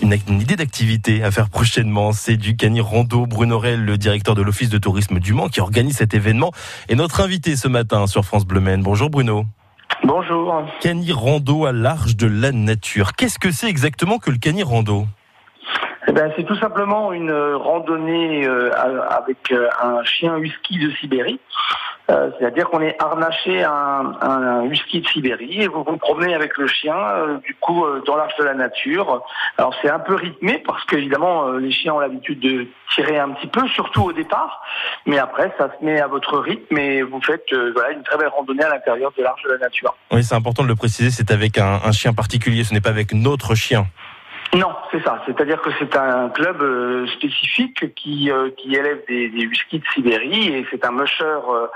Une, 0.00 0.16
une 0.28 0.40
idée 0.40 0.54
d'activité 0.54 1.24
à 1.24 1.32
faire 1.32 1.48
prochainement, 1.50 2.12
c'est 2.12 2.36
du 2.36 2.56
Cani 2.56 2.80
Rando. 2.80 3.26
Bruno 3.26 3.58
Rel, 3.58 3.84
le 3.84 3.98
directeur 3.98 4.36
de 4.36 4.42
l'Office 4.42 4.68
de 4.68 4.78
tourisme 4.78 5.18
du 5.18 5.32
Mans, 5.32 5.48
qui 5.48 5.60
organise 5.60 5.96
cet 5.96 6.14
événement, 6.14 6.52
est 6.88 6.94
notre 6.94 7.20
invité 7.20 7.56
ce 7.56 7.66
matin 7.66 8.06
sur 8.06 8.24
France 8.24 8.46
Bleu 8.46 8.60
Maine. 8.60 8.82
Bonjour 8.82 9.10
Bruno. 9.10 9.44
Bonjour. 10.04 10.62
Cani 10.80 11.10
Rando 11.10 11.66
à 11.66 11.72
l'arche 11.72 12.14
de 12.14 12.28
la 12.28 12.52
nature. 12.52 13.14
Qu'est-ce 13.14 13.40
que 13.40 13.50
c'est 13.50 13.68
exactement 13.68 14.18
que 14.18 14.30
le 14.30 14.38
Cani 14.38 14.62
Rando? 14.62 15.06
Eh 16.06 16.12
ben, 16.12 16.30
c'est 16.36 16.44
tout 16.44 16.56
simplement 16.56 17.12
une 17.12 17.32
randonnée 17.32 18.46
euh, 18.46 18.70
avec 19.10 19.50
euh, 19.50 19.68
un 19.82 20.04
chien 20.04 20.36
husky 20.36 20.78
de 20.78 20.90
Sibérie. 21.00 21.40
Euh, 22.10 22.30
C'est-à-dire 22.38 22.68
qu'on 22.68 22.82
est 22.82 23.00
harnaché 23.02 23.62
à 23.62 23.72
un, 23.72 24.12
à 24.20 24.28
un 24.28 24.64
husky 24.64 25.00
de 25.00 25.08
Sibérie 25.08 25.62
et 25.62 25.68
vous 25.68 25.84
vous 25.84 25.96
promenez 25.96 26.34
avec 26.34 26.58
le 26.58 26.66
chien, 26.66 26.94
euh, 26.94 27.38
du 27.38 27.54
coup, 27.54 27.84
euh, 27.84 28.02
dans 28.06 28.16
l'arche 28.16 28.36
de 28.38 28.44
la 28.44 28.52
nature. 28.52 29.22
Alors 29.56 29.74
c'est 29.80 29.88
un 29.88 29.98
peu 29.98 30.14
rythmé 30.14 30.62
parce 30.66 30.84
qu'évidemment, 30.84 31.52
les 31.52 31.70
chiens 31.70 31.94
ont 31.94 32.00
l'habitude 32.00 32.40
de 32.40 32.66
tirer 32.94 33.18
un 33.18 33.30
petit 33.30 33.46
peu, 33.46 33.66
surtout 33.68 34.02
au 34.02 34.12
départ. 34.12 34.62
Mais 35.06 35.18
après, 35.18 35.50
ça 35.56 35.70
se 35.78 35.84
met 35.84 36.00
à 36.00 36.06
votre 36.06 36.38
rythme 36.38 36.76
et 36.76 37.02
vous 37.02 37.22
faites 37.22 37.50
une 37.50 38.02
très 38.02 38.18
belle 38.18 38.28
randonnée 38.28 38.64
à 38.64 38.70
l'intérieur 38.70 39.12
de 39.16 39.22
l'arche 39.22 39.42
de 39.42 39.52
la 39.52 39.58
nature. 39.58 39.94
Oui, 40.12 40.22
c'est 40.22 40.34
important 40.34 40.62
de 40.62 40.68
le 40.68 40.76
préciser, 40.76 41.10
c'est 41.10 41.30
avec 41.30 41.56
un 41.58 41.92
chien 41.92 42.12
particulier, 42.12 42.64
ce 42.64 42.74
n'est 42.74 42.80
pas 42.80 42.90
avec 42.90 43.14
notre 43.14 43.54
chien. 43.54 43.86
Non, 44.54 44.72
c'est 44.92 45.02
ça. 45.02 45.20
C'est-à-dire 45.26 45.60
que 45.60 45.70
c'est 45.78 45.96
un 45.96 46.28
club 46.30 46.62
euh, 46.62 47.06
spécifique 47.08 47.94
qui, 47.94 48.30
euh, 48.30 48.50
qui 48.56 48.74
élève 48.74 49.00
des, 49.08 49.28
des 49.28 49.46
de 49.46 49.82
Sibérie 49.92 50.48
et 50.48 50.66
c'est 50.70 50.84
un 50.84 50.92
musher 50.92 51.24
euh, 51.24 51.66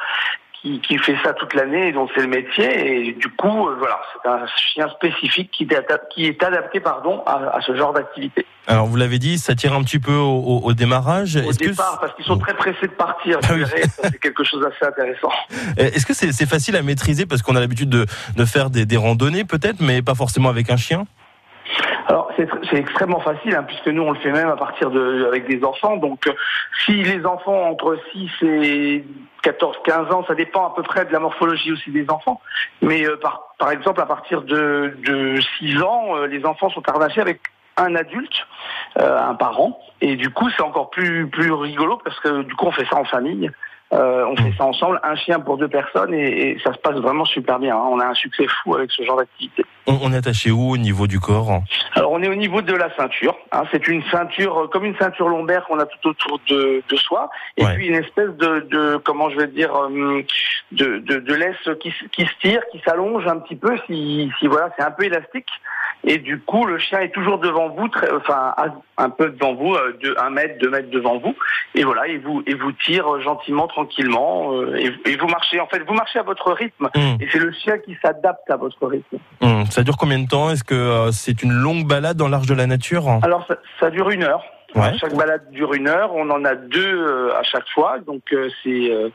qui, 0.61 0.81
qui 0.81 0.97
fait 0.99 1.17
ça 1.25 1.33
toute 1.33 1.55
l'année 1.55 1.89
et 1.89 1.93
dont 1.93 2.09
c'est 2.15 2.21
le 2.21 2.29
métier. 2.29 3.09
Et 3.09 3.13
du 3.15 3.29
coup, 3.31 3.69
voilà, 3.79 4.01
c'est 4.23 4.29
un 4.29 4.47
chien 4.57 4.89
spécifique 4.91 5.51
qui, 5.51 5.65
est 5.65 5.75
adap- 5.75 6.09
qui 6.15 6.27
est 6.27 6.43
adapté 6.43 6.79
pardon, 6.81 7.23
à, 7.27 7.57
à 7.57 7.61
ce 7.63 7.75
genre 7.75 7.93
d'activité. 7.93 8.47
Alors 8.69 8.87
vous 8.87 8.97
l'avez 8.97 9.19
dit, 9.19 9.39
ça 9.39 9.55
tire 9.55 9.73
un 9.73 9.83
petit 9.83 9.99
peu 9.99 10.15
au, 10.15 10.37
au- 10.39 10.61
au 10.63 10.73
démarrage. 10.73 11.37
Au 11.37 11.51
que 11.51 11.57
départ, 11.71 11.99
parce 12.01 12.15
qu'ils 12.15 12.27
sont 12.27 12.39
très 12.39 12.55
pressés 12.55 12.87
de 12.87 12.93
partir, 12.93 13.39
Ah 13.45 13.55
oui. 13.55 13.65
c'est 14.03 14.21
quelque 14.21 14.45
chose 14.45 14.61
d'assez 14.61 14.85
intéressant. 14.85 15.33
est-ce 15.79 16.07
que 16.07 16.13
c'est 16.15 16.47
facile 16.49 16.77
à 16.77 16.83
maîtriser 16.83 17.27
parce 17.27 17.43
qu'on 17.43 17.57
a 17.57 17.61
l'habitude 17.61 17.89
de, 17.91 18.07
de 18.37 18.45
faire 18.45 18.71
des, 18.71 18.85
des 18.87 18.97
randonnées 18.97 19.45
peut-être, 19.45 19.81
mais 19.81 20.03
pas 20.03 20.15
forcément 20.15 20.49
avec 20.51 20.71
un 20.71 20.77
chien? 20.77 21.07
Alors 22.09 22.31
c'est 22.37 22.51
tr- 22.51 22.67
c'est 22.71 22.79
extrêmement 22.79 23.21
facile 23.21 23.55
hein, 23.55 23.65
puisque 23.65 23.87
nous 23.89 24.03
on 24.03 24.13
le 24.13 24.19
fait 24.19 24.33
même 24.33 24.49
à 24.49 24.57
partir 24.57 24.89
avec 25.27 25.47
des 25.47 25.63
enfants. 25.63 25.97
Donc 25.97 26.27
euh, 26.27 26.33
si 26.85 27.03
les 27.03 27.25
enfants 27.27 27.71
entre 27.71 27.99
6 28.13 28.31
et 28.43 29.05
14 29.43 29.77
15 29.85 30.13
ans, 30.13 30.25
ça 30.27 30.35
dépend 30.35 30.67
à 30.67 30.75
peu 30.75 30.83
près 30.83 31.05
de 31.05 31.13
la 31.13 31.21
morphologie 31.21 31.73
aussi 31.73 31.91
des 31.91 32.09
enfants. 32.09 32.41
Mais 32.81 33.07
euh, 33.07 33.17
par 33.59 33.71
exemple 33.71 34.01
à 34.01 34.07
partir 34.07 34.43
de 34.43 34.97
de 35.05 35.39
6 35.59 35.83
ans, 35.83 36.17
euh, 36.17 36.27
les 36.27 36.47
enfants 36.47 36.71
sont 36.71 36.89
harnachés 36.89 37.21
avec 37.21 37.41
un 37.77 37.95
adulte, 37.95 38.45
un 38.97 39.37
parent 39.37 39.79
et 40.01 40.17
du 40.17 40.31
coup 40.31 40.51
c'est 40.57 40.65
encore 40.65 40.91
plus 40.91 41.29
plus 41.29 41.53
rigolo 41.53 42.01
parce 42.03 42.19
que 42.19 42.43
du 42.43 42.55
coup 42.57 42.67
on 42.67 42.73
fait 42.73 42.87
ça 42.87 42.97
en 42.97 43.05
famille. 43.05 43.51
Euh, 43.95 44.27
on 44.27 44.37
fait 44.37 44.53
ça 44.59 44.65
ensemble, 44.65 45.01
un 45.03 45.17
chien 45.17 45.41
pour 45.41 45.57
deux 45.57 45.67
personnes 45.69 46.13
et, 46.13 46.51
et 46.51 46.59
ça 46.63 46.75
se 46.75 46.79
passe 46.79 46.97
vraiment 46.97 47.25
super 47.25 47.59
bien. 47.59 47.75
hein. 47.75 47.85
On 47.91 47.99
a 48.01 48.07
un 48.07 48.15
succès 48.15 48.47
fou 48.47 48.75
avec 48.75 48.91
ce 48.91 49.03
genre 49.03 49.17
d'activité. 49.17 49.65
on, 49.87 49.99
on 50.03 50.13
est 50.13 50.17
attaché 50.19 50.51
où 50.51 50.71
au 50.73 50.77
niveau 50.77 51.07
du 51.07 51.19
corps 51.21 51.63
Alors 51.95 52.13
on 52.13 52.23
est 52.23 52.29
au 52.29 52.35
niveau 52.35 52.61
de 52.61 52.75
la 52.75 52.95
ceinture. 52.97 53.35
hein. 53.53 53.63
c'est 53.73 53.89
une 53.89 54.03
ceinture 54.11 54.59
euh, 54.65 54.67
comme 54.69 54.85
une 54.85 54.97
ceinture 54.99 55.29
lombaire 55.31 55.65
qu'on 55.67 55.79
a 55.79 55.87
tout 55.87 56.09
autour 56.11 56.39
de, 56.51 56.83
de 56.87 56.97
soi, 56.97 57.31
et 57.57 57.65
Ouais. 57.65 57.75
puis 57.77 57.87
une 57.89 57.95
espèce 57.95 58.31
de, 58.37 58.61
de 58.71 58.97
comment 58.99 59.31
je 59.31 59.39
vais 59.39 59.47
dire 59.47 59.75
euh, 59.75 60.23
de, 60.73 60.99
de, 60.99 61.17
de 61.21 61.35
laisse 61.35 61.57
qui, 61.81 61.91
qui 62.13 62.27
se 62.27 62.33
tire, 62.43 62.61
qui 62.71 62.81
s'allonge 62.87 63.27
un 63.27 63.39
petit 63.39 63.57
peu. 63.57 63.75
Si, 63.87 64.31
si 64.39 64.47
voilà, 64.49 64.69
c'est 64.79 64.85
un 64.85 64.91
peu 64.91 65.05
élastique. 65.05 65.49
Et 66.05 66.19
du 66.19 66.41
coup, 66.41 66.65
le 66.65 66.79
chien 66.79 67.01
est 67.01 67.11
toujours 67.13 67.39
devant 67.39 67.69
vous, 67.71 67.89
très, 67.89 68.11
enfin 68.15 68.55
un 68.97 69.11
peu 69.11 69.31
devant 69.31 69.55
vous, 69.55 69.75
euh, 69.75 69.97
de 70.03 70.15
un 70.19 70.31
mètre, 70.31 70.59
deux 70.61 70.71
mètres 70.71 70.91
devant 70.91 71.19
vous. 71.19 71.35
Et 71.75 71.83
voilà, 71.85 72.07
et 72.07 72.19
vous 72.19 72.43
et 72.47 72.55
vous 72.55 72.73
tire 72.73 73.07
euh, 73.13 73.21
gentiment, 73.21 73.67
tranquillement, 73.67 74.53
euh, 74.55 74.77
et, 74.77 75.11
et 75.11 75.17
vous 75.17 75.27
marchez. 75.27 75.61
En 75.61 75.67
fait, 75.67 75.81
vous 75.87 75.95
marchez 75.95 76.19
à 76.19 76.23
votre 76.23 76.53
rythme. 76.53 76.89
Hum, 76.95 77.19
Et 77.21 77.29
c'est 77.33 77.39
le 77.41 77.53
chien 77.53 77.79
qui 77.79 77.97
s'adapte 78.01 78.49
à 78.51 78.57
votre 78.57 78.87
rythme. 78.87 79.19
hum. 79.41 79.67
Ça 79.67 79.83
dure 79.83 79.97
combien 79.97 80.19
de 80.21 80.29
temps? 80.29 80.51
Est-ce 80.51 80.65
que 80.65 80.75
euh, 80.75 81.11
c'est 81.13 81.43
une 81.43 81.53
longue 81.53 81.87
balade 81.87 82.17
dans 82.17 82.29
l'arche 82.29 82.47
de 82.47 82.55
la 82.55 82.67
nature? 82.67 83.05
Alors 83.23 83.45
ça, 83.47 83.57
ça 83.81 83.91
dure 83.91 84.09
une 84.11 84.23
heure. 84.23 84.43
Ouais. 84.75 84.97
Chaque 84.99 85.15
balade 85.15 85.51
dure 85.51 85.73
une 85.73 85.89
heure. 85.89 86.15
On 86.15 86.29
en 86.29 86.45
a 86.45 86.55
deux 86.55 86.85
euh, 87.03 87.35
à 87.39 87.43
chaque 87.43 87.67
fois, 87.71 87.99
donc 88.01 88.23
euh, 88.35 88.51
c'est 88.63 88.91
euh, 88.91 89.09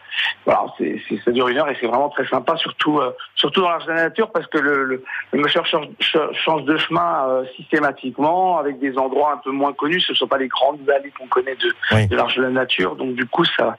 voilà, 0.45 0.65
c'est 0.79 0.99
ça 1.23 1.29
dure 1.31 1.47
une 1.47 1.57
heure 1.59 1.69
et 1.69 1.77
c'est 1.79 1.85
vraiment 1.85 2.09
très 2.09 2.25
sympa, 2.25 2.57
surtout 2.57 2.99
euh, 2.99 3.11
surtout 3.35 3.61
dans 3.61 3.69
l'arche 3.69 3.85
de 3.85 3.91
la 3.91 4.03
nature 4.05 4.31
parce 4.31 4.47
que 4.47 4.57
le 4.57 4.83
le, 4.83 5.03
le 5.31 5.47
change, 5.47 5.69
ch- 5.99 6.31
change 6.43 6.63
de 6.63 6.75
chemin 6.77 7.27
euh, 7.29 7.45
systématiquement 7.55 8.57
avec 8.57 8.79
des 8.79 8.97
endroits 8.97 9.33
un 9.33 9.37
peu 9.37 9.51
moins 9.51 9.73
connus. 9.73 10.01
Ce 10.01 10.13
ne 10.13 10.17
sont 10.17 10.27
pas 10.27 10.39
les 10.39 10.47
grandes 10.47 10.81
vallées 10.87 11.11
qu'on 11.17 11.27
connaît 11.27 11.55
de, 11.55 11.71
Oui. 11.91 12.07
de 12.07 12.15
l'arche 12.15 12.35
de 12.35 12.41
la 12.41 12.49
nature, 12.49 12.95
donc 12.95 13.13
du 13.13 13.27
coup 13.27 13.45
ça 13.45 13.77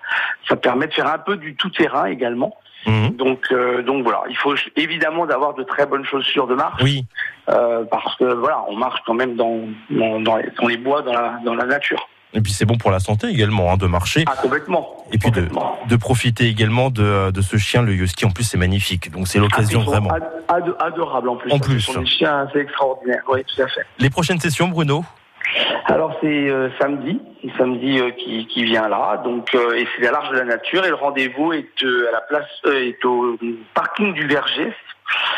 ça 0.49 0.55
permet 0.55 0.87
de 0.87 0.95
faire 0.95 1.09
un 1.13 1.19
peu 1.19 1.37
du 1.37 1.57
tout 1.57 1.71
terrain 1.71 2.05
également. 2.07 2.57
Hum. 2.87 3.11
Donc 3.17 3.41
euh, 3.53 3.83
donc 3.83 4.03
voilà, 4.03 4.23
il 4.29 4.37
faut 4.37 4.55
évidemment 4.77 5.27
d'avoir 5.27 5.55
de 5.55 5.63
très 5.63 5.87
bonnes 5.87 6.05
chaussures 6.05 6.47
de 6.47 6.55
marche. 6.55 6.83
Oui, 6.83 7.05
Euh, 7.49 7.85
parce 7.91 8.17
que 8.17 8.25
voilà, 8.35 8.65
on 8.69 8.77
marche 8.77 9.01
quand 9.07 9.15
même 9.15 9.37
dans, 9.37 9.61
dans, 9.91 10.21
dans, 10.21 10.37
les, 10.37 10.49
dans 10.61 10.67
les 10.69 10.77
bois, 10.79 11.03
dans 11.03 11.13
la, 11.13 11.39
dans 11.45 11.55
la 11.55 11.65
nature. 11.67 12.09
et 12.33 12.41
puis 12.41 12.53
c'est 12.53 12.65
bon 12.65 12.77
pour 12.79 12.91
la 12.91 13.01
santé 13.01 13.27
également 13.29 13.71
hein, 13.73 13.77
de 13.77 13.87
marcher. 13.87 14.25
Ah, 14.27 14.35
complètement. 14.41 14.97
Et 15.13 15.19
puis 15.19 15.31
de, 15.31 15.41
Complètement. 15.43 15.79
de 15.87 15.97
profiter 15.97 16.47
également 16.49 16.89
de, 16.91 17.31
de 17.31 17.41
ce 17.43 17.57
chien, 17.59 17.83
le 17.83 17.93
husky. 17.93 18.25
En 18.25 18.31
plus, 18.31 18.45
c'est 18.45 18.57
magnifique. 18.59 19.11
Donc 19.13 19.29
c'est 19.29 19.39
l'occasion 19.39 19.81
Ah, 19.83 19.85
sont 19.85 19.91
vraiment. 19.91 20.11
ad- 20.11 20.33
ad- 20.49 20.77
adorables 20.81 21.29
en 21.29 21.37
plus. 21.37 21.53
En 21.53 21.59
plus. 21.59 21.81
Ce 21.81 21.93
sont 21.93 22.01
des 22.01 22.07
chiens 22.07 22.47
assez 22.49 22.59
extraordinaires. 22.61 23.23
Oui, 23.29 23.45
tout 23.45 23.63
à 23.63 23.69
fait. 23.69 23.83
Les 23.99 24.11
prochaines 24.11 24.41
sessions, 24.41 24.69
Bruno? 24.69 25.05
Alors 25.87 26.17
c'est 26.21 26.49
euh, 26.49 26.71
samedi, 26.81 27.21
c'est 27.43 27.57
samedi 27.59 27.99
euh, 27.99 28.11
qui, 28.11 28.47
qui 28.47 28.65
vient 28.65 28.89
là, 28.89 29.21
donc 29.23 29.55
euh, 29.55 29.75
et 29.75 29.87
c'est 29.97 30.07
à 30.07 30.13
l'Arche 30.13 30.31
de 30.31 30.37
la 30.37 30.45
Nature 30.45 30.85
et 30.85 30.89
le 30.89 30.95
rendez-vous 30.95 31.53
est 31.53 31.83
euh, 31.83 32.09
à 32.09 32.13
la 32.13 32.21
place 32.23 32.49
est 32.75 33.05
au 33.05 33.37
parking 33.75 34.15
du 34.15 34.27
Verger. 34.27 34.73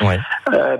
Ouais. 0.00 0.18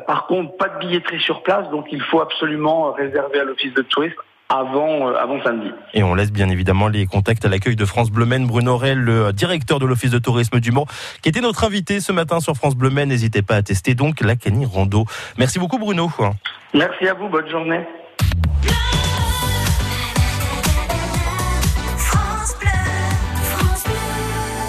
Par 0.07 0.27
contre, 0.27 0.57
pas 0.57 0.69
de 0.69 0.79
billetterie 0.79 1.21
sur 1.21 1.43
place, 1.43 1.69
donc 1.71 1.87
il 1.91 2.01
faut 2.01 2.21
absolument 2.21 2.93
réserver 2.93 3.41
à 3.41 3.45
l'office 3.45 3.75
de 3.75 3.83
tourisme 3.83 4.21
avant 4.49 5.09
avant 5.09 5.43
samedi. 5.43 5.71
Et 5.93 6.05
on 6.05 6.15
laisse 6.15 6.31
bien 6.31 6.49
évidemment 6.49 6.87
les 6.87 7.05
contacts 7.07 7.45
à 7.45 7.49
l'accueil 7.49 7.75
de 7.75 7.85
France 7.85 8.11
Bleu 8.11 8.27
Maine. 8.27 8.47
Bruno 8.47 8.77
Rel, 8.77 9.01
le 9.01 9.33
directeur 9.33 9.81
de 9.81 9.87
l'Office 9.87 10.13
de 10.13 10.19
tourisme 10.19 10.61
du 10.61 10.71
Mans, 10.71 10.87
qui 11.21 11.29
était 11.29 11.41
notre 11.41 11.65
invité 11.65 12.01
ce 12.01 12.13
matin 12.13 12.39
sur 12.39 12.55
France 12.55 12.77
Bleu 12.77 12.91
Maine. 12.91 13.09
N'hésitez 13.09 13.43
pas 13.43 13.57
à 13.57 13.63
tester 13.63 13.95
donc 13.95 14.21
la 14.21 14.37
Cani 14.37 14.65
Rando. 14.65 15.05
Merci 15.37 15.59
beaucoup 15.59 15.79
Bruno. 15.79 16.09
Merci 16.73 17.09
à 17.09 17.15
vous, 17.15 17.29
bonne 17.29 17.51
journée. 17.51 17.81